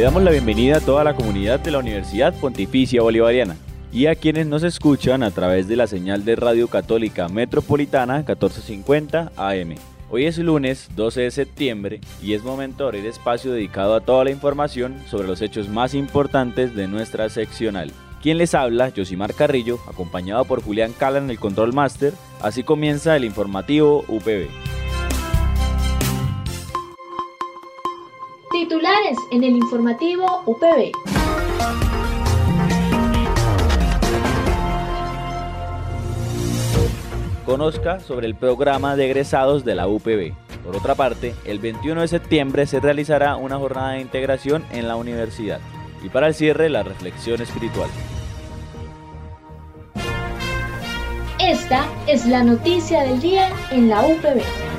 Le 0.00 0.04
damos 0.04 0.22
la 0.22 0.30
bienvenida 0.30 0.78
a 0.78 0.80
toda 0.80 1.04
la 1.04 1.12
comunidad 1.12 1.60
de 1.60 1.72
la 1.72 1.78
Universidad 1.78 2.32
Pontificia 2.32 3.02
Bolivariana 3.02 3.58
y 3.92 4.06
a 4.06 4.14
quienes 4.14 4.46
nos 4.46 4.62
escuchan 4.62 5.22
a 5.22 5.30
través 5.30 5.68
de 5.68 5.76
la 5.76 5.86
señal 5.86 6.24
de 6.24 6.36
Radio 6.36 6.68
Católica 6.68 7.28
Metropolitana 7.28 8.14
1450 8.14 9.32
AM. 9.36 9.74
Hoy 10.08 10.24
es 10.24 10.38
lunes 10.38 10.88
12 10.96 11.20
de 11.20 11.30
septiembre 11.30 12.00
y 12.22 12.32
es 12.32 12.42
momento 12.42 12.84
de 12.84 12.88
abrir 12.88 13.04
espacio 13.04 13.52
dedicado 13.52 13.94
a 13.94 14.00
toda 14.00 14.24
la 14.24 14.30
información 14.30 14.96
sobre 15.06 15.28
los 15.28 15.42
hechos 15.42 15.68
más 15.68 15.92
importantes 15.92 16.74
de 16.74 16.88
nuestra 16.88 17.28
seccional. 17.28 17.92
Quien 18.22 18.38
les 18.38 18.54
habla, 18.54 18.92
Josimar 18.96 19.34
Carrillo, 19.34 19.80
acompañado 19.86 20.46
por 20.46 20.62
Julián 20.62 20.94
Cala 20.94 21.18
en 21.18 21.28
el 21.28 21.38
Control 21.38 21.74
Master. 21.74 22.14
Así 22.40 22.62
comienza 22.62 23.16
el 23.16 23.26
informativo 23.26 24.06
UPB. 24.08 24.48
Titulares 28.60 29.16
en 29.30 29.42
el 29.42 29.56
informativo 29.56 30.42
UPB. 30.44 30.92
Conozca 37.46 38.00
sobre 38.00 38.26
el 38.26 38.34
programa 38.34 38.96
de 38.96 39.06
egresados 39.06 39.64
de 39.64 39.74
la 39.74 39.88
UPB. 39.88 40.34
Por 40.62 40.76
otra 40.76 40.94
parte, 40.94 41.34
el 41.46 41.58
21 41.58 42.02
de 42.02 42.08
septiembre 42.08 42.66
se 42.66 42.80
realizará 42.80 43.36
una 43.36 43.56
jornada 43.56 43.92
de 43.92 44.02
integración 44.02 44.62
en 44.72 44.88
la 44.88 44.96
universidad. 44.96 45.60
Y 46.04 46.10
para 46.10 46.26
el 46.26 46.34
cierre, 46.34 46.68
la 46.68 46.82
reflexión 46.82 47.40
espiritual. 47.40 47.88
Esta 51.38 51.86
es 52.06 52.26
la 52.26 52.44
noticia 52.44 53.04
del 53.04 53.22
día 53.22 53.48
en 53.70 53.88
la 53.88 54.02
UPB. 54.02 54.69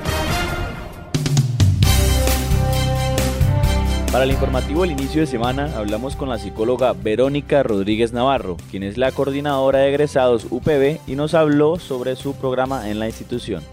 Para 4.12 4.26
el 4.26 4.32
informativo 4.32 4.82
del 4.82 4.92
inicio 4.92 5.22
de 5.22 5.28
semana 5.28 5.72
hablamos 5.78 6.18
con 6.18 6.28
la 6.28 6.38
psicóloga 6.38 6.92
Verónica 6.92 7.64
Rodríguez 7.64 8.12
Navarro, 8.12 8.58
quien 8.70 8.84
es 8.84 8.98
la 8.98 9.14
coordinadora 9.14 9.80
de 9.80 9.88
egresados 9.88 10.48
UPB 10.50 11.00
y 11.08 11.16
nos 11.16 11.34
habló 11.34 11.80
sobre 11.80 12.18
su 12.18 12.34
programa 12.34 12.90
en 12.90 13.00
la 13.00 13.08
institución. 13.08 13.64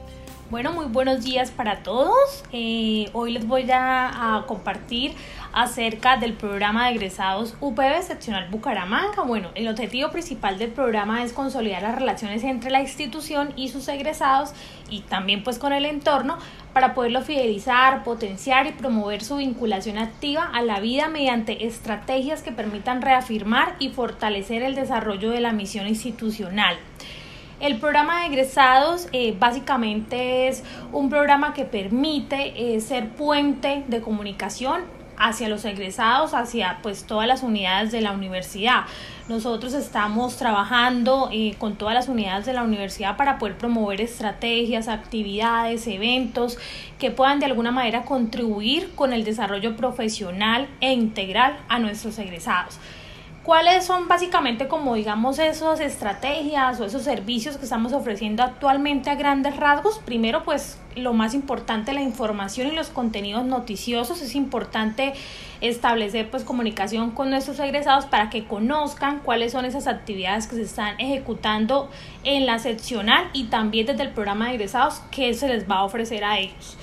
Bueno, 0.50 0.72
muy 0.72 0.86
buenos 0.86 1.24
días 1.24 1.50
para 1.50 1.82
todos. 1.82 2.42
Eh, 2.52 3.10
hoy 3.12 3.32
les 3.32 3.46
voy 3.46 3.68
a, 3.70 4.44
compartir 4.46 5.12
acerca 5.52 6.16
del 6.16 6.32
programa 6.32 6.86
de 6.86 6.94
egresados 6.94 7.54
UPB 7.60 8.02
seccional 8.02 8.48
Bucaramanga. 8.48 9.24
Bueno, 9.24 9.50
el 9.54 9.68
objetivo 9.68 10.08
principal 10.10 10.56
del 10.56 10.70
programa 10.70 11.22
es 11.22 11.34
consolidar 11.34 11.82
las 11.82 11.96
relaciones 11.96 12.44
entre 12.44 12.70
la 12.70 12.80
institución 12.80 13.52
y 13.56 13.68
sus 13.68 13.88
egresados 13.88 14.54
y 14.88 15.00
también 15.02 15.44
pues 15.44 15.58
con 15.58 15.74
el 15.74 15.84
entorno 15.84 16.38
para 16.72 16.94
poderlo 16.94 17.20
fidelizar, 17.20 18.02
potenciar 18.02 18.66
y 18.66 18.72
promover 18.72 19.22
su 19.22 19.36
vinculación 19.36 19.98
activa 19.98 20.50
a 20.50 20.62
la 20.62 20.80
vida 20.80 21.08
mediante 21.08 21.66
estrategias 21.66 22.42
que 22.42 22.52
permitan 22.52 23.02
reafirmar 23.02 23.76
y 23.80 23.90
fortalecer 23.90 24.62
el 24.62 24.74
desarrollo 24.74 25.28
de 25.28 25.40
la 25.40 25.52
misión 25.52 25.86
institucional. 25.86 26.78
El 27.60 27.78
programa 27.78 28.20
de 28.20 28.26
egresados 28.28 29.08
eh, 29.12 29.34
básicamente 29.36 30.46
es 30.46 30.62
un 30.92 31.10
programa 31.10 31.54
que 31.54 31.64
permite 31.64 32.76
eh, 32.76 32.80
ser 32.80 33.08
puente 33.08 33.82
de 33.88 34.00
comunicación 34.00 34.82
hacia 35.16 35.48
los 35.48 35.64
egresados, 35.64 36.34
hacia 36.34 36.78
pues 36.82 37.02
todas 37.02 37.26
las 37.26 37.42
unidades 37.42 37.90
de 37.90 38.00
la 38.00 38.12
universidad. 38.12 38.82
Nosotros 39.28 39.74
estamos 39.74 40.36
trabajando 40.36 41.30
eh, 41.32 41.56
con 41.58 41.74
todas 41.74 41.94
las 41.94 42.06
unidades 42.06 42.46
de 42.46 42.52
la 42.52 42.62
universidad 42.62 43.16
para 43.16 43.38
poder 43.38 43.58
promover 43.58 44.00
estrategias, 44.00 44.86
actividades, 44.86 45.88
eventos 45.88 46.58
que 47.00 47.10
puedan 47.10 47.40
de 47.40 47.46
alguna 47.46 47.72
manera 47.72 48.04
contribuir 48.04 48.94
con 48.94 49.12
el 49.12 49.24
desarrollo 49.24 49.74
profesional 49.74 50.68
e 50.80 50.92
integral 50.92 51.58
a 51.68 51.80
nuestros 51.80 52.20
egresados. 52.20 52.78
¿Cuáles 53.48 53.86
son 53.86 54.08
básicamente 54.08 54.68
como 54.68 54.94
digamos 54.94 55.38
esas 55.38 55.80
estrategias 55.80 56.78
o 56.80 56.84
esos 56.84 57.00
servicios 57.00 57.56
que 57.56 57.64
estamos 57.64 57.94
ofreciendo 57.94 58.42
actualmente 58.42 59.08
a 59.08 59.14
grandes 59.14 59.56
rasgos? 59.56 60.00
Primero 60.00 60.44
pues 60.44 60.78
lo 60.96 61.14
más 61.14 61.32
importante 61.32 61.94
la 61.94 62.02
información 62.02 62.66
y 62.66 62.72
los 62.72 62.90
contenidos 62.90 63.46
noticiosos. 63.46 64.20
Es 64.20 64.34
importante 64.34 65.14
establecer 65.62 66.28
pues 66.30 66.44
comunicación 66.44 67.10
con 67.12 67.30
nuestros 67.30 67.58
egresados 67.60 68.04
para 68.04 68.28
que 68.28 68.44
conozcan 68.44 69.20
cuáles 69.20 69.52
son 69.52 69.64
esas 69.64 69.86
actividades 69.86 70.46
que 70.46 70.56
se 70.56 70.62
están 70.64 71.00
ejecutando 71.00 71.88
en 72.24 72.44
la 72.44 72.58
seccional 72.58 73.30
y 73.32 73.44
también 73.44 73.86
desde 73.86 74.02
el 74.02 74.10
programa 74.10 74.48
de 74.48 74.56
egresados 74.56 75.00
que 75.10 75.32
se 75.32 75.48
les 75.48 75.66
va 75.66 75.76
a 75.76 75.84
ofrecer 75.84 76.22
a 76.22 76.38
ellos. 76.38 76.76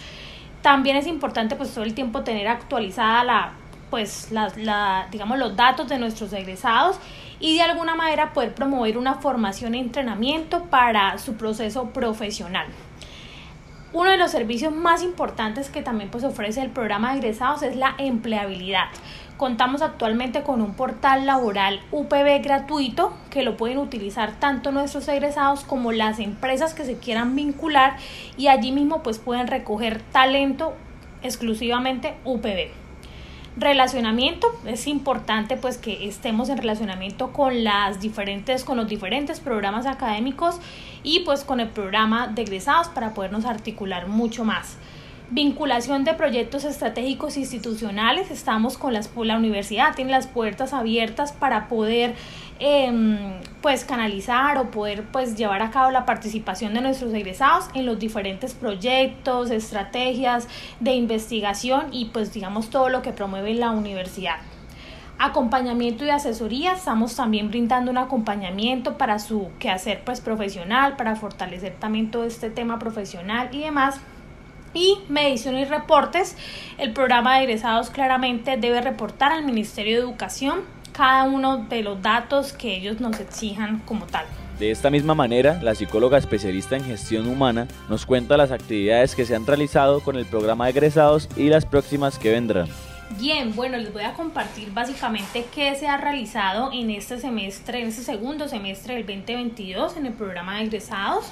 También 0.64 0.98
es 0.98 1.06
importante 1.06 1.56
pues 1.56 1.72
todo 1.72 1.84
el 1.84 1.94
tiempo 1.94 2.24
tener 2.24 2.48
actualizada 2.48 3.24
la 3.24 3.54
pues 3.90 4.32
la, 4.32 5.08
digamos 5.12 5.38
los 5.38 5.56
datos 5.56 5.88
de 5.88 5.98
nuestros 5.98 6.34
egresados 6.34 6.98
y 7.40 7.56
de 7.56 7.64
alguna 7.64 7.96
manera 7.96 8.34
poder 8.34 8.54
promover 8.54 8.98
una 8.98 9.16
formación 9.16 9.76
y 9.76 9.80
entrenamiento 9.80 10.64
para 10.66 11.18
su 11.18 11.36
proceso 11.36 11.90
profesional. 11.90 12.68
Uno 13.94 14.10
de 14.10 14.18
los 14.18 14.32
servicios 14.32 14.74
más 14.74 15.04
importantes 15.04 15.70
que 15.70 15.82
también 15.82 16.10
pues 16.10 16.26
ofrece 16.26 16.62
el 16.62 16.70
programa 16.70 17.12
de 17.12 17.20
egresados 17.20 17.64
es 17.64 17.78
la 17.78 17.96
empleabilidad. 17.98 18.88
Contamos 19.38 19.82
actualmente 19.82 20.44
con 20.44 20.62
un 20.62 20.74
portal 20.74 21.26
laboral 21.26 21.82
UPB 21.92 22.42
gratuito 22.42 23.14
que 23.30 23.44
lo 23.44 23.56
pueden 23.56 23.78
utilizar 23.78 24.34
tanto 24.40 24.72
nuestros 24.72 25.08
egresados 25.08 25.64
como 25.64 25.92
las 25.92 26.20
empresas 26.20 26.74
que 26.74 26.84
se 26.84 26.98
quieran 26.98 27.36
vincular 27.36 27.96
y 28.38 28.48
allí 28.48 28.72
mismo 28.74 29.02
pues 29.02 29.20
pueden 29.20 29.48
recoger 29.48 30.02
talento 30.12 30.74
exclusivamente 31.22 32.18
UPB 32.26 32.85
relacionamiento 33.58 34.48
es 34.66 34.88
importante 34.88 35.56
pues 35.56 35.78
que 35.78 36.08
estemos 36.08 36.50
en 36.50 36.58
relacionamiento 36.58 37.32
con 37.32 37.64
las 37.64 38.02
diferentes 38.02 38.64
con 38.64 38.78
los 38.78 38.88
diferentes 38.88 39.40
programas 39.40 39.86
académicos 39.86 40.60
y 41.04 41.22
pues 41.22 41.44
con 41.44 41.60
el 41.60 41.70
programa 41.70 42.28
de 42.28 42.42
egresados 42.42 42.90
para 42.90 43.14
podernos 43.14 43.46
articular 43.46 44.08
mucho 44.08 44.44
más. 44.44 44.78
Vinculación 45.32 46.04
de 46.04 46.14
proyectos 46.14 46.66
estratégicos 46.66 47.38
institucionales 47.38 48.30
estamos 48.30 48.78
con 48.78 48.94
las 48.94 49.10
la 49.16 49.38
universidad 49.38 49.96
tiene 49.96 50.12
las 50.12 50.28
puertas 50.28 50.72
abiertas 50.72 51.32
para 51.32 51.68
poder 51.68 52.14
Em, 52.58 53.42
pues 53.62 53.84
canalizar 53.84 54.58
o 54.58 54.72
poder 54.72 55.04
pues 55.12 55.36
llevar 55.36 55.62
a 55.62 55.72
cabo 55.72 55.92
la 55.92 56.06
participación 56.06 56.74
de 56.74 56.80
nuestros 56.80 57.14
egresados 57.14 57.66
en 57.74 57.86
los 57.86 58.00
diferentes 58.00 58.54
proyectos, 58.54 59.52
estrategias 59.52 60.48
de 60.80 60.94
investigación 60.94 61.88
y 61.92 62.06
pues 62.06 62.32
digamos 62.32 62.70
todo 62.70 62.88
lo 62.88 63.02
que 63.02 63.12
promueve 63.12 63.54
la 63.56 63.72
universidad 63.72 64.38
acompañamiento 65.18 66.06
y 66.06 66.10
asesoría. 66.10 66.74
Estamos 66.74 67.16
también 67.16 67.50
brindando 67.50 67.92
un 67.92 67.98
acompañamiento 67.98 68.98
para 68.98 69.20
su 69.20 69.50
quehacer 69.60 70.02
pues 70.04 70.22
profesional, 70.22 70.96
para 70.98 71.16
fortalecer 71.16 71.76
también 71.80 72.12
todo 72.12 72.26
este 72.26 72.50
tema 72.50 72.80
profesional 72.80 73.50
y 73.54 73.62
demás. 73.62 74.00
Y 74.74 74.98
medición 75.08 75.58
y 75.58 75.64
reportes. 75.64 76.36
El 76.78 76.92
programa 76.92 77.38
de 77.38 77.44
egresados 77.44 77.90
claramente 77.90 78.58
debe 78.58 78.82
reportar 78.82 79.32
al 79.32 79.46
Ministerio 79.46 79.96
de 79.96 80.04
Educación 80.04 80.75
cada 80.96 81.26
uno 81.26 81.58
de 81.58 81.84
los 81.84 82.02
datos 82.02 82.54
que 82.54 82.76
ellos 82.76 83.00
nos 83.02 83.20
exijan 83.20 83.80
como 83.80 84.06
tal. 84.06 84.26
De 84.60 84.72
esta 84.72 84.90
misma 84.90 85.14
manera, 85.14 85.60
la 85.62 85.76
psicóloga 85.76 86.18
especialista 86.18 86.78
en 86.78 86.86
gestión 86.86 87.28
humana 87.28 87.68
nos 87.90 88.06
cuenta 88.06 88.38
las 88.38 88.52
actividades 88.52 89.14
que 89.14 89.26
se 89.26 89.36
han 89.36 89.46
realizado 89.46 90.00
con 90.00 90.16
el 90.16 90.26
programa 90.26 90.66
de 90.66 90.72
egresados 90.72 91.28
y 91.36 91.50
las 91.50 91.66
próximas 91.66 92.18
que 92.18 92.32
vendrán. 92.32 92.70
Bien, 93.18 93.56
bueno, 93.56 93.78
les 93.78 93.94
voy 93.94 94.04
a 94.04 94.14
compartir 94.14 94.74
básicamente 94.74 95.46
qué 95.56 95.74
se 95.76 95.88
ha 95.88 95.96
realizado 95.96 96.72
en 96.74 96.90
este 96.90 97.18
semestre, 97.18 97.82
en 97.82 97.88
este 97.88 98.02
segundo 98.02 98.50
semestre 98.50 98.96
del 98.96 99.06
2022 99.06 99.96
en 99.96 100.08
el 100.08 100.14
programa 100.14 100.58
de 100.58 100.64
egresados. 100.66 101.26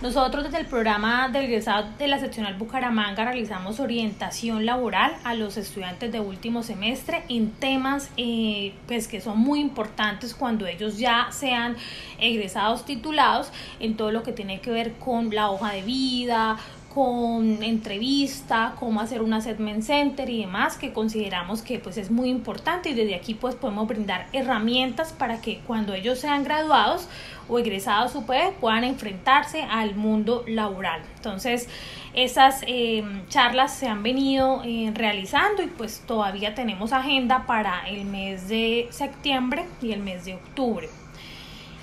Nosotros 0.00 0.44
desde 0.44 0.60
el 0.60 0.66
programa 0.66 1.28
de 1.28 1.44
egresados 1.44 1.98
de 1.98 2.08
la 2.08 2.18
seccional 2.20 2.54
Bucaramanga 2.54 3.24
realizamos 3.26 3.80
orientación 3.80 4.64
laboral 4.64 5.14
a 5.24 5.34
los 5.34 5.58
estudiantes 5.58 6.10
de 6.10 6.20
último 6.20 6.62
semestre 6.62 7.24
en 7.28 7.50
temas 7.50 8.08
eh, 8.16 8.72
pues 8.86 9.06
que 9.06 9.20
son 9.20 9.38
muy 9.38 9.60
importantes 9.60 10.34
cuando 10.34 10.66
ellos 10.66 10.96
ya 10.96 11.28
sean 11.32 11.76
egresados 12.18 12.86
titulados 12.86 13.52
en 13.78 13.96
todo 13.98 14.10
lo 14.10 14.22
que 14.22 14.32
tiene 14.32 14.60
que 14.60 14.70
ver 14.70 14.94
con 14.94 15.28
la 15.34 15.50
hoja 15.50 15.72
de 15.72 15.82
vida, 15.82 16.56
con 16.96 17.62
entrevista, 17.62 18.74
cómo 18.80 19.02
hacer 19.02 19.20
un 19.20 19.34
assessment 19.34 19.82
center 19.82 20.30
y 20.30 20.40
demás 20.40 20.78
que 20.78 20.94
consideramos 20.94 21.60
que 21.60 21.78
pues 21.78 21.98
es 21.98 22.10
muy 22.10 22.30
importante 22.30 22.88
y 22.88 22.94
desde 22.94 23.14
aquí 23.14 23.34
pues 23.34 23.54
podemos 23.54 23.86
brindar 23.86 24.28
herramientas 24.32 25.12
para 25.12 25.42
que 25.42 25.60
cuando 25.66 25.92
ellos 25.92 26.18
sean 26.18 26.42
graduados 26.42 27.06
o 27.50 27.58
egresados 27.58 28.16
puedan 28.60 28.84
enfrentarse 28.84 29.62
al 29.64 29.94
mundo 29.94 30.42
laboral. 30.48 31.02
Entonces, 31.16 31.68
esas 32.14 32.62
eh, 32.66 33.04
charlas 33.28 33.74
se 33.74 33.88
han 33.88 34.02
venido 34.02 34.62
eh, 34.64 34.90
realizando 34.94 35.62
y 35.62 35.66
pues 35.66 36.02
todavía 36.06 36.54
tenemos 36.54 36.94
agenda 36.94 37.44
para 37.46 37.86
el 37.90 38.06
mes 38.06 38.48
de 38.48 38.88
septiembre 38.88 39.66
y 39.82 39.92
el 39.92 40.00
mes 40.00 40.24
de 40.24 40.36
octubre. 40.36 40.88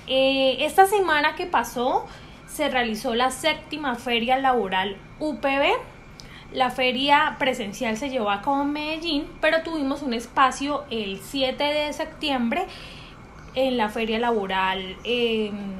Eh, 0.08 0.56
esta 0.64 0.86
semana 0.86 1.36
que 1.36 1.46
pasó 1.46 2.04
se 2.54 2.68
realizó 2.68 3.14
la 3.16 3.32
séptima 3.32 3.96
feria 3.96 4.38
laboral 4.38 4.96
UPB. 5.18 5.76
La 6.52 6.70
feria 6.70 7.34
presencial 7.40 7.96
se 7.96 8.10
llevó 8.10 8.30
a 8.30 8.42
cabo 8.42 8.62
en 8.62 8.72
Medellín, 8.72 9.26
pero 9.40 9.62
tuvimos 9.62 10.02
un 10.02 10.14
espacio 10.14 10.84
el 10.88 11.18
7 11.18 11.64
de 11.64 11.92
septiembre 11.92 12.66
en 13.56 13.76
la 13.76 13.88
feria 13.88 14.20
laboral 14.20 14.96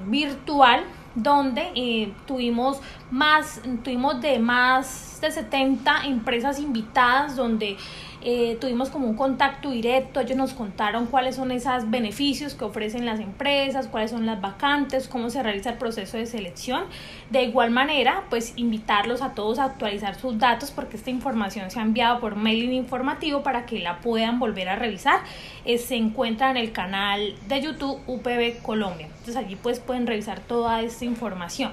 virtual 0.07 0.85
donde 1.15 1.71
eh, 1.77 2.13
tuvimos 2.27 2.81
más, 3.13 3.61
tuvimos 3.85 4.21
de 4.21 4.41
más 4.41 5.19
de 5.21 5.31
70 5.31 6.07
empresas 6.07 6.59
invitadas, 6.59 7.37
donde 7.37 7.77
eh, 8.25 8.57
tuvimos 8.61 8.89
como 8.89 9.07
un 9.07 9.17
contacto 9.17 9.71
directo, 9.71 10.21
ellos 10.21 10.37
nos 10.37 10.55
contaron 10.55 11.07
cuáles 11.07 11.37
son 11.37 11.51
esos 11.51 11.91
beneficios 11.91 12.55
que 12.55 12.65
ofrecen 12.65 13.05
las 13.05 13.21
empresas, 13.21 13.87
cuáles 13.87 14.11
son 14.11 14.25
las 14.25 14.41
vacantes, 14.41 15.09
cómo 15.09 15.29
se 15.29 15.43
realiza 15.43 15.71
el 15.71 15.79
proceso 15.79 16.17
de 16.17 16.25
selección. 16.25 16.85
De 17.31 17.43
igual 17.43 17.71
manera, 17.71 18.25
pues 18.31 18.55
invitarlos 18.57 19.21
a 19.21 19.35
todos 19.35 19.59
a 19.59 19.65
actualizar 19.65 20.15
sus 20.15 20.39
datos 20.39 20.71
porque 20.71 20.97
esta 20.97 21.11
información 21.11 21.71
se 21.71 21.79
ha 21.79 21.83
enviado 21.83 22.21
por 22.21 22.37
mailing 22.37 22.73
informativo 22.73 23.43
para 23.43 23.67
que 23.67 23.81
la 23.81 24.01
puedan 24.01 24.39
volver 24.39 24.69
a 24.69 24.77
revisar. 24.77 25.21
Eh, 25.65 25.79
se 25.79 25.97
encuentra 25.97 26.51
en 26.51 26.57
el 26.57 26.73
canal 26.73 27.35
de 27.47 27.61
YouTube 27.61 28.01
UPB 28.07 28.63
Colombia. 28.63 29.07
Entonces 29.07 29.37
allí 29.37 29.57
pues 29.57 29.81
pueden 29.81 30.07
revisar 30.07 30.41
toda 30.41 30.81
esta 30.81 31.05
información. 31.05 31.73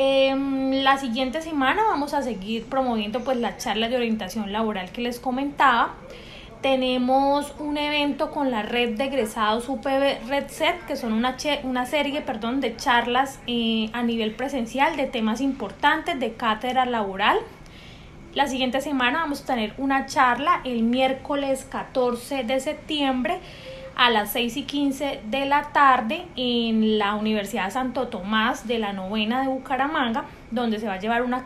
Eh, 0.00 0.32
la 0.84 0.96
siguiente 0.96 1.42
semana 1.42 1.82
vamos 1.82 2.14
a 2.14 2.22
seguir 2.22 2.66
promoviendo 2.66 3.24
pues 3.24 3.36
la 3.36 3.56
charla 3.56 3.88
de 3.88 3.96
orientación 3.96 4.52
laboral 4.52 4.92
que 4.92 5.00
les 5.00 5.18
comentaba. 5.18 5.96
Tenemos 6.62 7.52
un 7.58 7.78
evento 7.78 8.30
con 8.30 8.52
la 8.52 8.62
red 8.62 8.96
de 8.96 9.06
egresados 9.06 9.68
UPB 9.68 10.28
Red 10.28 10.50
Set, 10.50 10.86
que 10.86 10.94
son 10.94 11.14
una, 11.14 11.36
una 11.64 11.84
serie 11.84 12.20
perdón, 12.20 12.60
de 12.60 12.76
charlas 12.76 13.40
eh, 13.48 13.90
a 13.92 14.04
nivel 14.04 14.36
presencial 14.36 14.94
de 14.94 15.06
temas 15.06 15.40
importantes 15.40 16.20
de 16.20 16.34
cátedra 16.34 16.86
laboral. 16.86 17.40
La 18.34 18.46
siguiente 18.46 18.80
semana 18.80 19.18
vamos 19.18 19.42
a 19.42 19.46
tener 19.46 19.74
una 19.78 20.06
charla 20.06 20.60
el 20.62 20.84
miércoles 20.84 21.66
14 21.68 22.44
de 22.44 22.60
septiembre 22.60 23.40
a 23.98 24.10
las 24.10 24.30
6 24.30 24.56
y 24.58 24.62
15 24.62 25.22
de 25.24 25.44
la 25.44 25.72
tarde 25.72 26.24
en 26.36 26.98
la 26.98 27.16
Universidad 27.16 27.72
Santo 27.72 28.06
Tomás 28.06 28.68
de 28.68 28.78
la 28.78 28.92
novena 28.92 29.42
de 29.42 29.48
Bucaramanga, 29.48 30.24
donde 30.52 30.78
se 30.78 30.86
va 30.86 30.94
a 30.94 31.00
llevar, 31.00 31.22
una 31.22 31.44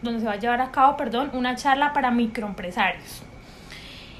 donde 0.00 0.20
se 0.20 0.26
va 0.26 0.34
a, 0.34 0.38
llevar 0.38 0.60
a 0.60 0.70
cabo 0.70 0.96
perdón, 0.96 1.30
una 1.32 1.56
charla 1.56 1.92
para 1.92 2.12
microempresarios. 2.12 3.24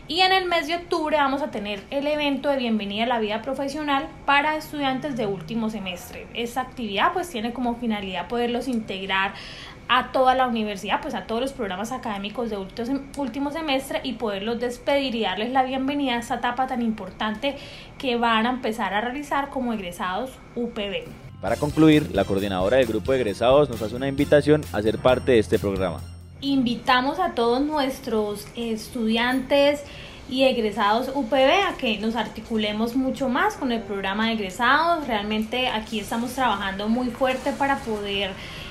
Y 0.08 0.22
en 0.22 0.32
el 0.32 0.46
mes 0.46 0.66
de 0.66 0.74
octubre 0.74 1.16
vamos 1.16 1.40
a 1.40 1.52
tener 1.52 1.84
el 1.90 2.08
evento 2.08 2.48
de 2.48 2.56
bienvenida 2.56 3.04
a 3.04 3.06
la 3.06 3.20
vida 3.20 3.40
profesional 3.40 4.08
para 4.26 4.56
estudiantes 4.56 5.16
de 5.16 5.26
último 5.26 5.70
semestre. 5.70 6.26
Esta 6.34 6.62
actividad 6.62 7.12
pues 7.12 7.30
tiene 7.30 7.52
como 7.52 7.76
finalidad 7.76 8.26
poderlos 8.26 8.66
integrar 8.66 9.34
a 9.92 10.12
toda 10.12 10.36
la 10.36 10.46
universidad, 10.46 11.00
pues 11.02 11.16
a 11.16 11.24
todos 11.24 11.40
los 11.40 11.52
programas 11.52 11.90
académicos 11.90 12.48
de 12.48 12.56
último 13.18 13.50
semestre 13.50 14.00
y 14.04 14.12
poderlos 14.12 14.60
despedir 14.60 15.16
y 15.16 15.22
darles 15.22 15.50
la 15.50 15.64
bienvenida 15.64 16.14
a 16.14 16.20
esta 16.20 16.36
etapa 16.36 16.68
tan 16.68 16.80
importante 16.80 17.56
que 17.98 18.16
van 18.16 18.46
a 18.46 18.50
empezar 18.50 18.94
a 18.94 19.00
realizar 19.00 19.50
como 19.50 19.72
egresados 19.72 20.30
UPB. 20.54 21.08
Para 21.40 21.56
concluir, 21.56 22.14
la 22.14 22.24
coordinadora 22.24 22.76
del 22.76 22.86
grupo 22.86 23.10
de 23.10 23.18
egresados 23.18 23.68
nos 23.68 23.82
hace 23.82 23.96
una 23.96 24.06
invitación 24.06 24.62
a 24.72 24.80
ser 24.80 24.98
parte 24.98 25.32
de 25.32 25.40
este 25.40 25.58
programa. 25.58 26.00
Invitamos 26.40 27.18
a 27.18 27.34
todos 27.34 27.60
nuestros 27.60 28.46
estudiantes 28.54 29.82
y 30.28 30.44
egresados 30.44 31.10
UPB 31.12 31.66
a 31.68 31.76
que 31.76 31.98
nos 31.98 32.14
articulemos 32.14 32.94
mucho 32.94 33.28
más 33.28 33.54
con 33.54 33.72
el 33.72 33.82
programa 33.82 34.28
de 34.28 34.34
egresados. 34.34 35.08
Realmente 35.08 35.66
aquí 35.66 35.98
estamos 35.98 36.30
trabajando 36.32 36.88
muy 36.88 37.08
fuerte 37.08 37.50
para 37.50 37.78
poder 37.78 38.30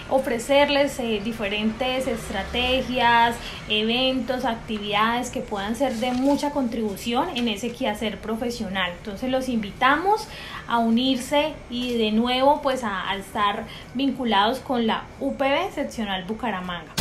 ofrecerles 0.10 1.00
eh, 1.00 1.22
diferentes 1.24 2.08
estrategias, 2.08 3.36
eventos, 3.70 4.46
actividades 4.46 5.30
que 5.30 5.42
puedan 5.42 5.76
ser 5.76 5.94
de 5.96 6.12
mucha 6.12 6.52
contribución 6.52 7.30
en 7.36 7.48
ese 7.48 7.72
quehacer 7.72 8.20
profesional. 8.20 8.92
Entonces 8.98 9.30
los 9.30 9.50
invitamos 9.50 10.28
a 10.68 10.78
unirse 10.80 11.54
y 11.70 11.98
de 11.98 12.12
nuevo 12.12 12.62
pues 12.62 12.84
a, 12.84 13.10
a 13.10 13.16
estar 13.18 13.66
vinculados 13.94 14.60
con 14.60 14.88
la 14.88 15.04
UPB 15.20 15.74
seccional 15.74 16.24
Bucaramanga. 16.26 16.94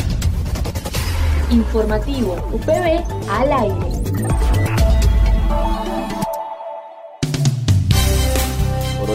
Informativo 1.51 2.33
UPB 2.51 3.03
al 3.29 3.51
aire. 3.51 4.58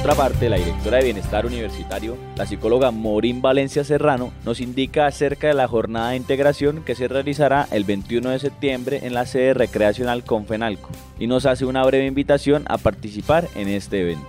Otra 0.04 0.16
parte, 0.16 0.50
la 0.50 0.58
directora 0.58 0.98
de 0.98 1.04
Bienestar 1.04 1.46
Universitario, 1.46 2.18
la 2.36 2.44
psicóloga 2.44 2.90
Morín 2.90 3.40
Valencia 3.40 3.84
Serrano, 3.84 4.34
nos 4.44 4.60
indica 4.60 5.06
acerca 5.06 5.46
de 5.46 5.54
la 5.54 5.66
jornada 5.66 6.10
de 6.10 6.16
integración 6.16 6.84
que 6.84 6.94
se 6.94 7.08
realizará 7.08 7.66
el 7.70 7.84
21 7.84 8.28
de 8.28 8.38
septiembre 8.38 9.00
en 9.04 9.14
la 9.14 9.24
sede 9.24 9.54
recreacional 9.54 10.22
Confenalco 10.22 10.90
y 11.18 11.26
nos 11.26 11.46
hace 11.46 11.64
una 11.64 11.82
breve 11.86 12.04
invitación 12.04 12.64
a 12.68 12.76
participar 12.76 13.48
en 13.54 13.68
este 13.68 14.02
evento. 14.02 14.28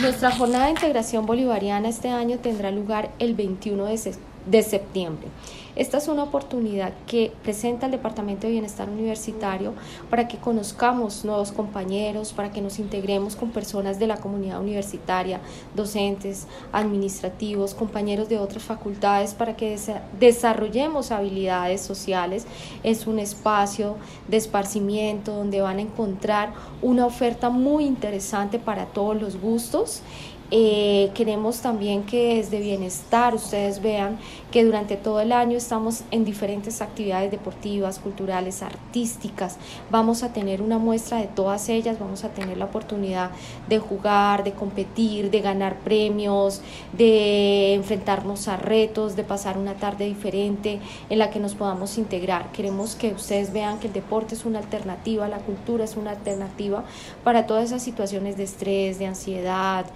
Nuestra 0.00 0.32
jornada 0.32 0.64
de 0.64 0.72
integración 0.72 1.26
bolivariana 1.26 1.90
este 1.90 2.08
año 2.08 2.38
tendrá 2.38 2.72
lugar 2.72 3.12
el 3.20 3.34
21 3.34 3.86
de, 3.86 4.62
septiembre. 4.64 5.28
Esta 5.76 5.98
es 5.98 6.06
una 6.06 6.22
oportunidad 6.22 6.92
que 7.04 7.32
presenta 7.42 7.86
el 7.86 7.92
Departamento 7.92 8.46
de 8.46 8.52
Bienestar 8.52 8.88
Universitario 8.88 9.74
para 10.08 10.28
que 10.28 10.38
conozcamos 10.38 11.24
nuevos 11.24 11.50
compañeros, 11.50 12.32
para 12.32 12.52
que 12.52 12.60
nos 12.60 12.78
integremos 12.78 13.34
con 13.34 13.50
personas 13.50 13.98
de 13.98 14.06
la 14.06 14.18
comunidad 14.18 14.60
universitaria, 14.60 15.40
docentes, 15.74 16.46
administrativos, 16.70 17.74
compañeros 17.74 18.28
de 18.28 18.38
otras 18.38 18.62
facultades, 18.62 19.34
para 19.34 19.56
que 19.56 19.76
desarrollemos 20.20 21.10
habilidades 21.10 21.80
sociales. 21.80 22.46
Es 22.84 23.08
un 23.08 23.18
espacio 23.18 23.96
de 24.28 24.36
esparcimiento 24.36 25.34
donde 25.34 25.60
van 25.60 25.78
a 25.78 25.82
encontrar 25.82 26.52
una 26.82 27.04
oferta 27.04 27.50
muy 27.50 27.84
interesante 27.84 28.60
para 28.60 28.86
todos 28.86 29.20
los 29.20 29.40
gustos 29.40 30.02
eh, 30.50 31.10
queremos 31.14 31.60
también 31.60 32.04
que 32.04 32.36
desde 32.36 32.60
bienestar 32.60 33.34
ustedes 33.34 33.80
vean 33.80 34.18
que 34.50 34.64
durante 34.64 34.96
todo 34.96 35.20
el 35.20 35.32
año 35.32 35.56
estamos 35.56 36.02
en 36.10 36.24
diferentes 36.24 36.80
actividades 36.80 37.30
deportivas, 37.30 37.98
culturales, 37.98 38.62
artísticas. 38.62 39.56
Vamos 39.90 40.22
a 40.22 40.32
tener 40.32 40.62
una 40.62 40.78
muestra 40.78 41.18
de 41.18 41.26
todas 41.26 41.68
ellas, 41.68 41.98
vamos 41.98 42.24
a 42.24 42.28
tener 42.28 42.56
la 42.56 42.66
oportunidad 42.66 43.30
de 43.68 43.78
jugar, 43.78 44.44
de 44.44 44.52
competir, 44.52 45.30
de 45.30 45.40
ganar 45.40 45.80
premios, 45.80 46.60
de 46.92 47.74
enfrentarnos 47.74 48.46
a 48.46 48.56
retos, 48.56 49.16
de 49.16 49.24
pasar 49.24 49.58
una 49.58 49.74
tarde 49.74 50.04
diferente 50.04 50.78
en 51.10 51.18
la 51.18 51.30
que 51.30 51.40
nos 51.40 51.54
podamos 51.54 51.98
integrar. 51.98 52.52
Queremos 52.52 52.94
que 52.94 53.12
ustedes 53.12 53.52
vean 53.52 53.80
que 53.80 53.88
el 53.88 53.92
deporte 53.92 54.34
es 54.34 54.44
una 54.44 54.60
alternativa, 54.60 55.26
la 55.26 55.38
cultura 55.38 55.84
es 55.84 55.96
una 55.96 56.12
alternativa 56.12 56.84
para 57.24 57.46
todas 57.46 57.64
esas 57.64 57.82
situaciones 57.82 58.36
de 58.36 58.44
estrés, 58.44 58.98
de 58.98 59.06
ansiedad. 59.06 59.86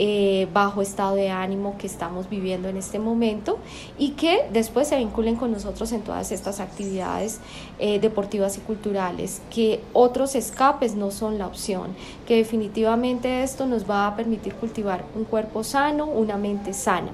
Eh, 0.00 0.46
bajo 0.54 0.80
estado 0.80 1.16
de 1.16 1.28
ánimo 1.28 1.76
que 1.76 1.88
estamos 1.88 2.30
viviendo 2.30 2.68
en 2.68 2.76
este 2.76 3.00
momento 3.00 3.58
y 3.98 4.10
que 4.10 4.46
después 4.52 4.86
se 4.86 4.96
vinculen 4.96 5.34
con 5.34 5.50
nosotros 5.50 5.90
en 5.90 6.02
todas 6.02 6.30
estas 6.30 6.60
actividades 6.60 7.40
eh, 7.80 7.98
deportivas 7.98 8.56
y 8.58 8.60
culturales, 8.60 9.42
que 9.50 9.80
otros 9.92 10.36
escapes 10.36 10.94
no 10.94 11.10
son 11.10 11.36
la 11.36 11.48
opción, 11.48 11.96
que 12.28 12.36
definitivamente 12.36 13.42
esto 13.42 13.66
nos 13.66 13.90
va 13.90 14.06
a 14.06 14.14
permitir 14.14 14.54
cultivar 14.54 15.04
un 15.16 15.24
cuerpo 15.24 15.64
sano, 15.64 16.06
una 16.06 16.36
mente 16.36 16.74
sana. 16.74 17.10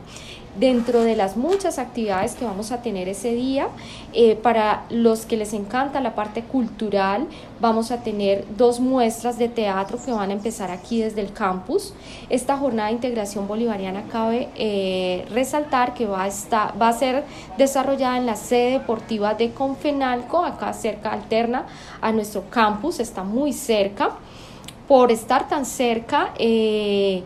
Dentro 0.56 1.02
de 1.02 1.16
las 1.16 1.37
muchas 1.37 1.80
actividades 1.80 2.37
que 2.37 2.44
vamos 2.44 2.70
a 2.70 2.80
tener 2.80 3.08
ese 3.08 3.34
día, 3.34 3.66
eh, 4.12 4.37
para 4.37 4.84
los 4.88 5.26
que 5.26 5.37
les 5.37 5.52
encanta 5.52 6.00
la 6.00 6.14
parte 6.14 6.42
cultural, 6.42 7.26
vamos 7.61 7.90
a 7.90 8.04
tener 8.04 8.44
dos 8.56 8.78
muestras 8.78 9.37
de 9.37 9.49
teatro 9.49 9.99
que 10.04 10.12
van 10.12 10.30
a 10.30 10.32
empezar 10.32 10.70
aquí 10.70 11.00
desde 11.00 11.23
el 11.23 11.32
campus. 11.32 11.92
Esta 12.30 12.56
jornada 12.56 12.88
de 12.88 12.94
integración 12.94 13.49
bolivariana 13.49 14.04
cabe 14.12 14.49
eh, 14.54 15.26
resaltar 15.30 15.92
que 15.92 16.06
va 16.06 16.23
a, 16.23 16.28
estar, 16.28 16.80
va 16.80 16.88
a 16.88 16.92
ser 16.92 17.25
desarrollada 17.58 18.16
en 18.16 18.26
la 18.26 18.37
sede 18.37 18.78
deportiva 18.78 19.34
de 19.34 19.50
Confenalco, 19.50 20.44
acá 20.44 20.73
cerca, 20.73 21.11
alterna 21.11 21.66
a 22.00 22.12
nuestro 22.12 22.44
campus, 22.49 23.00
está 23.00 23.25
muy 23.25 23.52
cerca. 23.52 24.11
Por 24.87 25.11
estar 25.11 25.49
tan 25.49 25.64
cerca, 25.64 26.34
eh, 26.38 27.23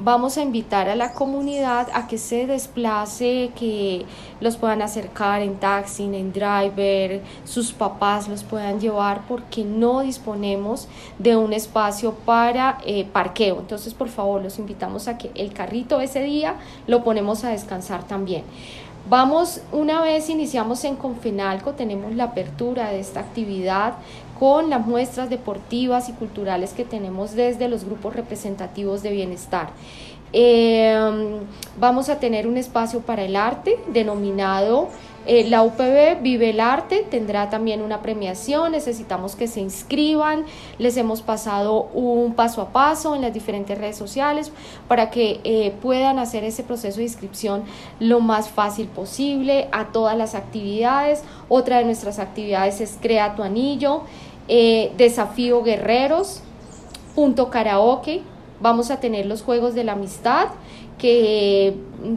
Vamos 0.00 0.36
a 0.38 0.42
invitar 0.42 0.88
a 0.88 0.96
la 0.96 1.12
comunidad 1.12 1.86
a 1.94 2.08
que 2.08 2.18
se 2.18 2.48
desplace, 2.48 3.52
que 3.54 4.04
los 4.40 4.56
puedan 4.56 4.82
acercar 4.82 5.40
en 5.40 5.54
taxi, 5.60 6.02
en 6.02 6.32
driver, 6.32 7.22
sus 7.44 7.72
papás 7.72 8.26
los 8.26 8.42
puedan 8.42 8.80
llevar 8.80 9.22
porque 9.28 9.62
no 9.62 10.00
disponemos 10.00 10.88
de 11.20 11.36
un 11.36 11.52
espacio 11.52 12.12
para 12.12 12.78
eh, 12.84 13.04
parqueo. 13.04 13.60
Entonces, 13.60 13.94
por 13.94 14.08
favor, 14.08 14.42
los 14.42 14.58
invitamos 14.58 15.06
a 15.06 15.16
que 15.16 15.30
el 15.36 15.52
carrito 15.52 16.00
ese 16.00 16.24
día 16.24 16.56
lo 16.88 17.04
ponemos 17.04 17.44
a 17.44 17.50
descansar 17.50 18.02
también. 18.02 18.42
Vamos, 19.08 19.60
una 19.70 20.00
vez 20.00 20.30
iniciamos 20.30 20.82
en 20.84 20.96
Confenalco, 20.96 21.74
tenemos 21.74 22.14
la 22.14 22.24
apertura 22.24 22.88
de 22.88 23.00
esta 23.00 23.20
actividad 23.20 23.96
con 24.38 24.70
las 24.70 24.86
muestras 24.86 25.30
deportivas 25.30 26.08
y 26.08 26.12
culturales 26.12 26.72
que 26.72 26.84
tenemos 26.84 27.34
desde 27.34 27.68
los 27.68 27.84
grupos 27.84 28.14
representativos 28.14 29.02
de 29.02 29.10
bienestar. 29.10 29.70
Em, 30.32 31.40
vamos 31.78 32.08
a 32.08 32.18
tener 32.18 32.46
un 32.48 32.56
espacio 32.56 33.00
para 33.00 33.22
el 33.22 33.36
arte 33.36 33.78
denominado 33.92 34.88
eh, 35.26 35.48
la 35.48 35.62
UPB 35.62 36.20
Vive 36.22 36.50
el 36.50 36.60
Arte, 36.60 37.06
tendrá 37.10 37.48
también 37.48 37.80
una 37.80 38.02
premiación, 38.02 38.72
necesitamos 38.72 39.36
que 39.36 39.46
se 39.46 39.60
inscriban, 39.60 40.44
les 40.78 40.98
hemos 40.98 41.22
pasado 41.22 41.84
un 41.94 42.34
paso 42.34 42.60
a 42.60 42.68
paso 42.70 43.14
en 43.14 43.22
las 43.22 43.32
diferentes 43.32 43.78
redes 43.78 43.96
sociales 43.96 44.52
para 44.86 45.10
que 45.10 45.40
eh, 45.44 45.74
puedan 45.80 46.18
hacer 46.18 46.44
ese 46.44 46.62
proceso 46.62 46.98
de 46.98 47.04
inscripción 47.04 47.64
lo 48.00 48.20
más 48.20 48.50
fácil 48.50 48.86
posible 48.86 49.68
a 49.72 49.86
todas 49.86 50.16
las 50.16 50.34
actividades. 50.34 51.22
Otra 51.48 51.78
de 51.78 51.84
nuestras 51.84 52.18
actividades 52.18 52.82
es 52.82 52.98
Crea 53.00 53.34
tu 53.34 53.42
Anillo, 53.42 54.02
eh, 54.48 54.92
Desafío 54.96 55.62
Guerreros, 55.62 56.40
Punto 57.14 57.50
Karaoke, 57.50 58.22
vamos 58.60 58.90
a 58.90 59.00
tener 59.00 59.26
los 59.26 59.42
Juegos 59.42 59.74
de 59.74 59.84
la 59.84 59.92
Amistad 59.92 60.48
que 60.98 61.74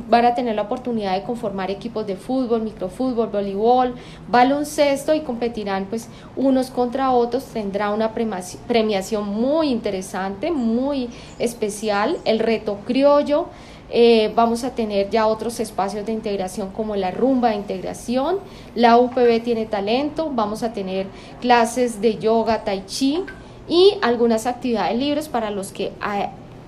van 0.09 0.25
a 0.25 0.35
tener 0.35 0.55
la 0.55 0.63
oportunidad 0.63 1.15
de 1.15 1.23
conformar 1.23 1.71
equipos 1.71 2.05
de 2.05 2.15
fútbol, 2.15 2.61
microfútbol, 2.61 3.27
voleibol, 3.27 3.95
baloncesto 4.29 5.13
y 5.13 5.21
competirán 5.21 5.85
pues 5.85 6.09
unos 6.35 6.69
contra 6.69 7.11
otros. 7.11 7.45
Tendrá 7.45 7.91
una 7.91 8.13
premiación 8.13 9.29
muy 9.29 9.69
interesante, 9.69 10.51
muy 10.51 11.09
especial, 11.39 12.17
el 12.25 12.39
reto 12.39 12.77
criollo. 12.85 13.47
Eh, 13.89 14.31
vamos 14.35 14.63
a 14.63 14.75
tener 14.75 15.09
ya 15.09 15.27
otros 15.27 15.59
espacios 15.59 16.05
de 16.05 16.11
integración 16.11 16.71
como 16.71 16.95
la 16.95 17.11
rumba 17.11 17.49
de 17.49 17.55
integración. 17.55 18.39
La 18.75 18.97
UPB 18.97 19.41
tiene 19.43 19.65
talento. 19.65 20.31
Vamos 20.33 20.63
a 20.63 20.73
tener 20.73 21.07
clases 21.41 22.01
de 22.01 22.17
yoga, 22.17 22.63
tai 22.63 22.85
chi 22.85 23.23
y 23.67 23.97
algunas 24.01 24.45
actividades 24.45 24.97
libres 24.97 25.29
para 25.29 25.51
los 25.51 25.71
que 25.71 25.91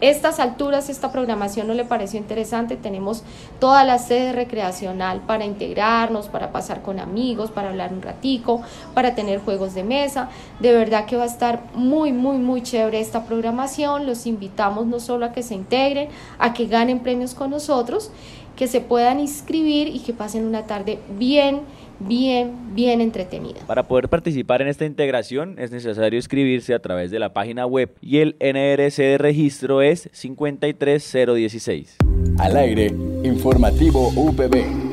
estas 0.01 0.39
alturas 0.39 0.89
esta 0.89 1.11
programación 1.11 1.67
no 1.67 1.73
le 1.73 1.83
pareció 1.83 2.19
interesante, 2.19 2.77
tenemos 2.77 3.23
toda 3.59 3.83
la 3.83 3.97
sede 3.97 4.31
recreacional 4.31 5.21
para 5.21 5.45
integrarnos, 5.45 6.29
para 6.29 6.51
pasar 6.51 6.81
con 6.81 6.99
amigos, 6.99 7.51
para 7.51 7.69
hablar 7.69 7.91
un 7.91 8.01
ratico, 8.01 8.61
para 8.93 9.13
tener 9.13 9.39
juegos 9.39 9.73
de 9.73 9.83
mesa. 9.83 10.29
De 10.59 10.73
verdad 10.73 11.05
que 11.05 11.17
va 11.17 11.23
a 11.23 11.27
estar 11.27 11.63
muy, 11.73 12.13
muy, 12.13 12.37
muy 12.37 12.63
chévere 12.63 12.99
esta 12.99 13.25
programación. 13.25 14.05
Los 14.05 14.25
invitamos 14.25 14.87
no 14.87 14.99
solo 14.99 15.25
a 15.25 15.33
que 15.33 15.43
se 15.43 15.55
integren, 15.55 16.09
a 16.37 16.53
que 16.53 16.67
ganen 16.67 16.99
premios 16.99 17.33
con 17.33 17.49
nosotros, 17.49 18.11
que 18.55 18.67
se 18.67 18.81
puedan 18.81 19.19
inscribir 19.19 19.87
y 19.87 19.99
que 19.99 20.13
pasen 20.13 20.45
una 20.45 20.65
tarde 20.65 20.99
bien 21.17 21.61
bien, 21.99 22.75
bien 22.75 23.01
entretenida. 23.01 23.59
Para 23.67 23.87
poder 23.87 24.09
participar 24.09 24.61
en 24.61 24.67
esta 24.67 24.85
integración 24.85 25.59
es 25.59 25.71
necesario 25.71 26.17
inscribirse 26.17 26.73
a 26.73 26.79
través 26.79 27.11
de 27.11 27.19
la 27.19 27.33
página 27.33 27.65
web 27.65 27.93
y 28.01 28.19
el 28.19 28.35
NRC 28.39 28.97
de 28.97 29.17
registro 29.17 29.81
es 29.81 30.09
53016. 30.13 31.97
Al 32.37 32.57
aire, 32.57 32.87
informativo 33.23 34.09
UPB. 34.15 34.89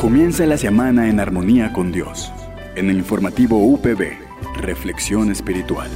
Comienza 0.00 0.44
la 0.46 0.58
semana 0.58 1.08
en 1.08 1.20
armonía 1.20 1.72
con 1.72 1.92
Dios. 1.92 2.32
En 2.74 2.90
el 2.90 2.96
informativo 2.96 3.58
UPB, 3.58 4.14
Reflexión 4.56 5.30
Espiritual. 5.30 5.88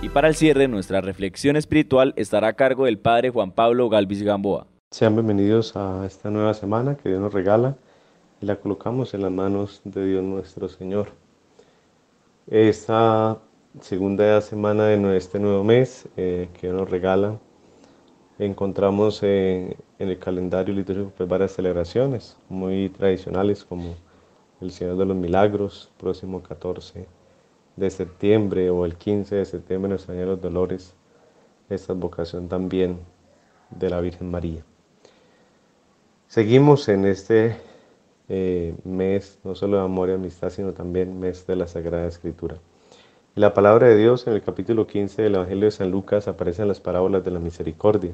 Y 0.00 0.08
para 0.08 0.28
el 0.28 0.34
cierre, 0.34 0.66
nuestra 0.66 1.02
reflexión 1.02 1.56
espiritual 1.56 2.14
estará 2.16 2.48
a 2.48 2.52
cargo 2.54 2.86
del 2.86 2.98
Padre 2.98 3.28
Juan 3.28 3.52
Pablo 3.52 3.90
Galvis 3.90 4.22
Gamboa. 4.22 4.69
Sean 4.92 5.14
bienvenidos 5.14 5.76
a 5.76 6.04
esta 6.04 6.30
nueva 6.32 6.52
semana 6.52 6.96
que 6.96 7.10
Dios 7.10 7.20
nos 7.20 7.32
regala 7.32 7.76
y 8.40 8.46
la 8.46 8.56
colocamos 8.56 9.14
en 9.14 9.22
las 9.22 9.30
manos 9.30 9.80
de 9.84 10.04
Dios 10.04 10.24
nuestro 10.24 10.68
Señor. 10.68 11.10
Esta 12.48 13.38
segunda 13.80 14.40
semana 14.40 14.86
de 14.86 15.16
este 15.16 15.38
nuevo 15.38 15.62
mes 15.62 16.08
eh, 16.16 16.48
que 16.54 16.66
Dios 16.66 16.74
nos 16.80 16.90
regala, 16.90 17.38
encontramos 18.40 19.22
en 19.22 19.76
el 20.00 20.18
calendario 20.18 20.74
litúrgico 20.74 21.12
pues, 21.16 21.28
varias 21.28 21.52
celebraciones 21.52 22.36
muy 22.48 22.88
tradicionales 22.88 23.64
como 23.64 23.94
el 24.60 24.72
Señor 24.72 24.96
de 24.96 25.06
los 25.06 25.16
Milagros, 25.16 25.92
próximo 25.98 26.42
14 26.42 27.06
de 27.76 27.90
septiembre 27.90 28.70
o 28.70 28.84
el 28.84 28.96
15 28.96 29.36
de 29.36 29.44
septiembre, 29.44 29.92
el 29.92 30.00
Señor 30.00 30.18
de 30.18 30.26
los 30.26 30.40
Dolores, 30.40 30.94
esta 31.68 31.92
vocación 31.92 32.48
también 32.48 32.98
de 33.70 33.88
la 33.88 34.00
Virgen 34.00 34.28
María. 34.28 34.64
Seguimos 36.30 36.88
en 36.88 37.06
este 37.06 37.56
eh, 38.28 38.76
mes, 38.84 39.40
no 39.42 39.56
solo 39.56 39.78
de 39.78 39.82
amor 39.82 40.10
y 40.10 40.12
amistad, 40.12 40.50
sino 40.50 40.72
también 40.72 41.18
mes 41.18 41.44
de 41.44 41.56
la 41.56 41.66
Sagrada 41.66 42.06
Escritura. 42.06 42.56
La 43.34 43.52
palabra 43.52 43.88
de 43.88 43.96
Dios, 43.96 44.28
en 44.28 44.34
el 44.34 44.40
capítulo 44.40 44.86
15 44.86 45.22
del 45.22 45.34
Evangelio 45.34 45.64
de 45.64 45.72
San 45.72 45.90
Lucas, 45.90 46.28
aparecen 46.28 46.68
las 46.68 46.78
parábolas 46.78 47.24
de 47.24 47.32
la 47.32 47.40
misericordia, 47.40 48.12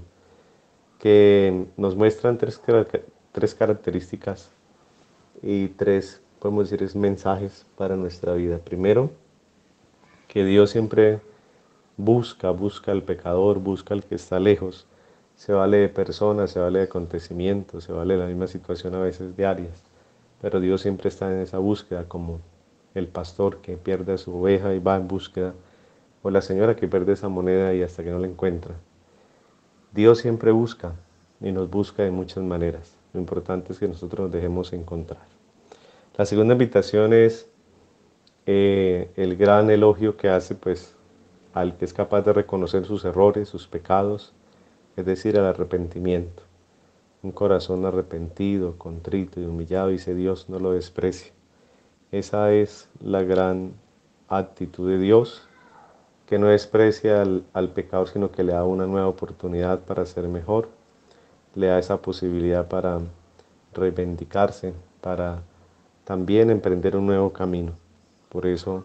que 0.98 1.66
nos 1.76 1.94
muestran 1.94 2.38
tres, 2.38 2.58
tres 3.32 3.54
características 3.54 4.50
y 5.42 5.68
tres, 5.68 6.22
podemos 6.38 6.70
decir, 6.70 6.96
mensajes 6.96 7.66
para 7.76 7.96
nuestra 7.96 8.32
vida. 8.32 8.56
Primero, 8.56 9.10
que 10.26 10.42
Dios 10.42 10.70
siempre 10.70 11.20
busca, 11.98 12.50
busca 12.50 12.92
al 12.92 13.02
pecador, 13.02 13.58
busca 13.58 13.92
al 13.92 14.04
que 14.04 14.14
está 14.14 14.40
lejos 14.40 14.86
se 15.36 15.52
vale 15.52 15.76
de 15.76 15.88
personas, 15.88 16.50
se 16.50 16.58
vale 16.58 16.80
de 16.80 16.84
acontecimientos, 16.86 17.84
se 17.84 17.92
vale 17.92 18.14
de 18.14 18.20
la 18.20 18.26
misma 18.26 18.46
situación 18.46 18.94
a 18.94 19.00
veces 19.00 19.36
diarias, 19.36 19.82
pero 20.40 20.60
Dios 20.60 20.80
siempre 20.80 21.08
está 21.08 21.32
en 21.32 21.40
esa 21.40 21.58
búsqueda 21.58 22.04
como 22.08 22.40
el 22.94 23.06
pastor 23.06 23.58
que 23.58 23.76
pierde 23.76 24.14
a 24.14 24.18
su 24.18 24.34
oveja 24.34 24.74
y 24.74 24.78
va 24.78 24.96
en 24.96 25.06
búsqueda, 25.06 25.54
o 26.22 26.30
la 26.30 26.40
señora 26.40 26.74
que 26.74 26.88
pierde 26.88 27.12
esa 27.12 27.28
moneda 27.28 27.74
y 27.74 27.82
hasta 27.82 28.02
que 28.02 28.10
no 28.10 28.18
la 28.18 28.26
encuentra. 28.26 28.74
Dios 29.92 30.18
siempre 30.18 30.50
busca 30.50 30.94
y 31.40 31.52
nos 31.52 31.70
busca 31.70 32.02
de 32.02 32.10
muchas 32.10 32.42
maneras. 32.42 32.96
Lo 33.12 33.20
importante 33.20 33.72
es 33.72 33.78
que 33.78 33.86
nosotros 33.86 34.24
nos 34.24 34.32
dejemos 34.32 34.72
encontrar. 34.72 35.22
La 36.16 36.24
segunda 36.24 36.54
invitación 36.54 37.12
es 37.12 37.48
eh, 38.46 39.10
el 39.16 39.36
gran 39.36 39.70
elogio 39.70 40.16
que 40.16 40.30
hace 40.30 40.54
pues 40.54 40.94
al 41.52 41.76
que 41.76 41.84
es 41.84 41.92
capaz 41.92 42.22
de 42.22 42.32
reconocer 42.32 42.86
sus 42.86 43.04
errores, 43.04 43.48
sus 43.48 43.66
pecados, 43.66 44.32
es 44.96 45.04
decir, 45.04 45.38
al 45.38 45.46
arrepentimiento. 45.46 46.42
Un 47.22 47.32
corazón 47.32 47.84
arrepentido, 47.84 48.76
contrito 48.78 49.40
y 49.40 49.44
humillado, 49.44 49.88
dice 49.88 50.14
Dios, 50.14 50.48
no 50.48 50.58
lo 50.58 50.72
desprecia. 50.72 51.32
Esa 52.12 52.52
es 52.52 52.88
la 53.00 53.22
gran 53.22 53.72
actitud 54.28 54.88
de 54.88 54.98
Dios, 54.98 55.48
que 56.26 56.38
no 56.38 56.48
desprecia 56.48 57.22
al, 57.22 57.68
pecador, 57.70 58.08
sino 58.08 58.30
que 58.30 58.42
le 58.42 58.52
da 58.52 58.64
una 58.64 58.86
nueva 58.86 59.06
oportunidad 59.06 59.80
para 59.80 60.06
ser 60.06 60.28
mejor, 60.28 60.68
le 61.54 61.68
da 61.68 61.78
esa 61.78 62.02
posibilidad 62.02 62.68
para 62.68 63.00
reivindicarse, 63.72 64.74
para 65.00 65.42
también 66.04 66.50
emprender 66.50 66.96
un 66.96 67.06
nuevo 67.06 67.32
camino. 67.32 67.72
Por 68.28 68.46
eso 68.46 68.84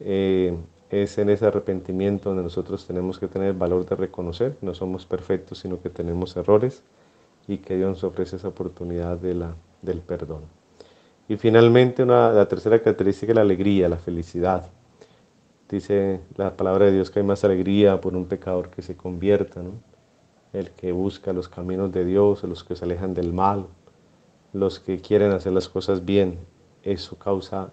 eh, 0.00 0.56
es 0.90 1.18
en 1.18 1.30
ese 1.30 1.46
arrepentimiento 1.46 2.28
donde 2.28 2.44
nosotros 2.44 2.86
tenemos 2.86 3.18
que 3.18 3.26
tener 3.26 3.48
el 3.48 3.56
valor 3.56 3.84
de 3.86 3.96
reconocer 3.96 4.56
que 4.56 4.66
no 4.66 4.74
somos 4.74 5.04
perfectos, 5.04 5.58
sino 5.58 5.80
que 5.80 5.90
tenemos 5.90 6.36
errores 6.36 6.82
y 7.48 7.58
que 7.58 7.76
Dios 7.76 7.88
nos 7.88 8.04
ofrece 8.04 8.36
esa 8.36 8.48
oportunidad 8.48 9.16
de 9.16 9.34
la, 9.34 9.54
del 9.82 10.00
perdón. 10.00 10.42
Y 11.28 11.36
finalmente 11.36 12.04
una, 12.04 12.30
la 12.30 12.46
tercera 12.46 12.78
característica 12.78 13.32
es 13.32 13.36
la 13.36 13.42
alegría, 13.42 13.88
la 13.88 13.96
felicidad. 13.96 14.68
Dice 15.68 16.20
la 16.36 16.56
palabra 16.56 16.86
de 16.86 16.92
Dios 16.92 17.10
que 17.10 17.18
hay 17.18 17.26
más 17.26 17.42
alegría 17.42 18.00
por 18.00 18.14
un 18.14 18.26
pecador 18.26 18.70
que 18.70 18.82
se 18.82 18.96
convierta, 18.96 19.62
el 20.52 20.70
que 20.70 20.92
busca 20.92 21.32
los 21.32 21.48
caminos 21.48 21.90
de 21.90 22.04
Dios, 22.04 22.44
los 22.44 22.62
que 22.62 22.76
se 22.76 22.84
alejan 22.84 23.12
del 23.12 23.32
mal, 23.32 23.66
los 24.52 24.78
que 24.78 25.00
quieren 25.00 25.32
hacer 25.32 25.52
las 25.52 25.68
cosas 25.68 26.04
bien. 26.04 26.38
Eso 26.84 27.16
causa 27.16 27.72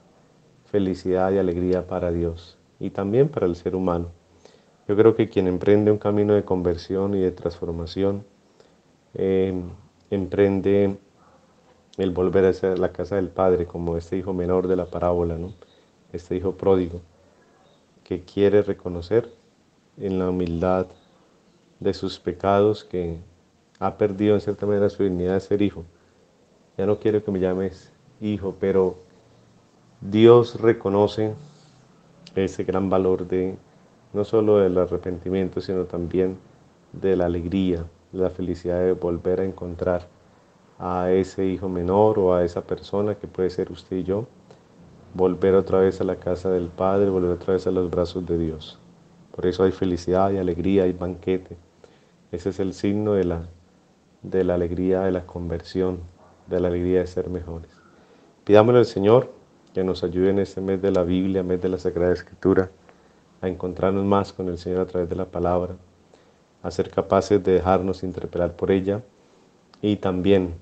felicidad 0.66 1.32
y 1.32 1.38
alegría 1.38 1.86
para 1.86 2.12
Dios 2.12 2.58
y 2.84 2.90
también 2.90 3.30
para 3.30 3.46
el 3.46 3.56
ser 3.56 3.78
humano. 3.78 4.10
Yo 4.90 4.98
creo 4.98 5.16
que 5.16 5.30
quien 5.30 5.48
emprende 5.48 5.90
un 5.90 5.98
camino 5.98 6.34
de 6.34 6.44
conversión 6.44 7.16
y 7.16 7.20
de 7.22 7.32
transformación, 7.32 8.26
em, 9.14 9.70
emprende 10.10 10.98
el 11.98 12.12
volver 12.12 12.44
a 12.44 12.76
la 12.76 12.92
casa 12.92 13.16
del 13.16 13.30
Padre, 13.30 13.66
como 13.68 13.96
este 13.96 14.18
hijo 14.18 14.34
menor 14.34 14.68
de 14.68 14.76
la 14.76 14.86
parábola, 14.86 15.38
¿no? 15.38 15.54
este 16.12 16.36
hijo 16.36 16.54
pródigo. 16.54 17.02
que 18.04 18.22
quiere 18.22 18.62
reconocer 18.62 19.34
en 19.98 20.20
la 20.20 20.30
humildad 20.30 20.88
de 21.80 21.94
sus 21.94 22.20
pecados 22.20 22.84
que 22.84 23.18
ha 23.80 23.98
perdido 23.98 24.36
en 24.36 24.42
cierta 24.42 24.66
manera 24.66 24.90
su 24.90 25.04
dignidad 25.04 25.36
de 25.36 25.40
ser 25.40 25.62
hijo. 25.62 25.86
Ya 26.78 26.86
no 26.86 27.00
quiero 27.00 27.24
que 27.24 27.32
me 27.32 27.40
llames 27.40 27.94
hijo, 28.20 28.58
pero 28.60 28.98
Dios 30.02 30.60
reconoce 30.60 31.34
ese 32.36 32.64
gran 32.64 32.90
valor 32.90 33.28
de 33.28 33.56
no 34.14 34.24
solo 34.24 34.60
del 34.60 34.78
arrepentimiento, 34.78 35.60
sino 35.62 35.86
también 35.86 36.38
de 36.92 37.16
la 37.16 37.26
alegría, 37.26 37.86
de 38.12 38.22
la 38.22 38.30
felicidad 38.30 38.80
de 38.80 38.94
volver 38.94 39.42
a 39.42 39.46
encontrar 39.46 40.08
a 40.80 41.12
ese 41.12 41.46
hijo 41.46 41.70
menor 41.70 42.20
o 42.20 42.34
a 42.34 42.44
esa 42.44 42.62
persona 42.62 43.16
que 43.16 43.28
puede 43.28 43.50
ser 43.50 43.72
usted 43.72 43.98
y 43.98 44.04
yo, 44.04 44.28
volver 45.14 45.56
otra 45.56 45.80
vez 45.80 46.02
a 46.02 46.04
la 46.04 46.16
casa 46.18 46.50
del 46.50 46.68
Padre, 46.68 47.10
volver 47.10 47.32
otra 47.32 47.54
vez 47.54 47.66
a 47.68 47.72
los 47.72 47.90
brazos 47.90 48.26
de 48.26 48.38
Dios. 48.38 48.80
Por 49.36 49.46
eso 49.46 49.64
hay 49.64 49.72
felicidad 49.72 50.32
y 50.32 50.38
alegría, 50.38 50.86
y 50.86 50.94
banquete. 50.94 51.58
Ese 52.32 52.50
es 52.50 52.60
el 52.60 52.74
signo 52.74 53.14
de 53.14 53.24
la, 53.24 53.48
de 54.22 54.44
la 54.44 54.56
alegría 54.56 55.02
de 55.02 55.12
la 55.12 55.26
conversión, 55.26 56.00
de 56.48 56.60
la 56.60 56.68
alegría 56.68 57.00
de 57.00 57.08
ser 57.08 57.30
mejores. 57.30 57.72
Pidámosle 58.44 58.80
al 58.80 58.86
Señor 58.86 59.32
que 59.74 59.84
nos 59.84 60.04
ayude 60.04 60.30
en 60.30 60.40
este 60.40 60.62
mes 60.62 60.82
de 60.82 60.92
la 60.92 61.04
Biblia, 61.04 61.44
mes 61.44 61.62
de 61.62 61.70
la 61.70 61.78
Sagrada 61.78 62.14
Escritura, 62.14 62.70
a 63.42 63.48
encontrarnos 63.48 64.06
más 64.06 64.32
con 64.32 64.48
el 64.48 64.58
Señor 64.58 64.82
a 64.82 64.86
través 64.86 65.10
de 65.10 65.16
la 65.16 65.26
palabra, 65.26 65.76
a 66.62 66.72
ser 66.72 66.90
capaces 66.90 67.44
de 67.44 67.54
dejarnos 67.54 68.04
interpelar 68.04 68.56
por 68.56 68.72
ella 68.72 69.02
y 69.82 69.98
también 69.98 70.54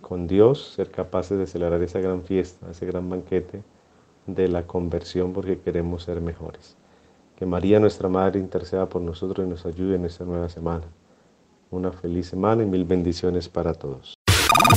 con 0.00 0.26
Dios 0.26 0.72
ser 0.74 0.90
capaces 0.90 1.38
de 1.38 1.46
celebrar 1.46 1.82
esa 1.82 2.00
gran 2.00 2.22
fiesta, 2.22 2.70
ese 2.70 2.86
gran 2.86 3.10
banquete 3.10 3.62
de 4.26 4.48
la 4.48 4.66
conversión 4.66 5.32
porque 5.32 5.58
queremos 5.58 6.04
ser 6.04 6.20
mejores. 6.20 6.76
Que 7.36 7.46
María 7.46 7.80
nuestra 7.80 8.08
Madre 8.08 8.38
interceda 8.38 8.88
por 8.88 9.02
nosotros 9.02 9.46
y 9.46 9.50
nos 9.50 9.66
ayude 9.66 9.96
en 9.96 10.04
esta 10.04 10.24
nueva 10.24 10.48
semana. 10.48 10.84
Una 11.70 11.92
feliz 11.92 12.28
semana 12.28 12.62
y 12.62 12.66
mil 12.66 12.84
bendiciones 12.84 13.48
para 13.48 13.74
todos. 13.74 14.19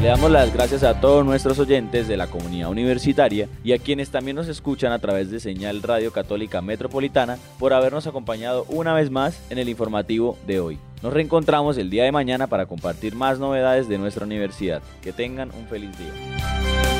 Le 0.00 0.08
damos 0.08 0.30
las 0.30 0.50
gracias 0.50 0.82
a 0.82 0.98
todos 0.98 1.26
nuestros 1.26 1.58
oyentes 1.58 2.08
de 2.08 2.16
la 2.16 2.26
comunidad 2.26 2.70
universitaria 2.70 3.48
y 3.62 3.74
a 3.74 3.78
quienes 3.78 4.08
también 4.08 4.34
nos 4.34 4.48
escuchan 4.48 4.92
a 4.92 4.98
través 4.98 5.30
de 5.30 5.40
señal 5.40 5.82
Radio 5.82 6.10
Católica 6.10 6.62
Metropolitana 6.62 7.36
por 7.58 7.74
habernos 7.74 8.06
acompañado 8.06 8.64
una 8.70 8.94
vez 8.94 9.10
más 9.10 9.38
en 9.50 9.58
el 9.58 9.68
informativo 9.68 10.38
de 10.46 10.58
hoy. 10.58 10.78
Nos 11.02 11.12
reencontramos 11.12 11.76
el 11.76 11.90
día 11.90 12.04
de 12.04 12.12
mañana 12.12 12.46
para 12.46 12.64
compartir 12.64 13.14
más 13.14 13.38
novedades 13.38 13.88
de 13.88 13.98
nuestra 13.98 14.24
universidad. 14.24 14.80
Que 15.02 15.12
tengan 15.12 15.50
un 15.50 15.66
feliz 15.66 15.90
día. 15.98 16.99